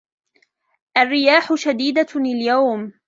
[0.97, 2.93] الرياح شديدة اليوم.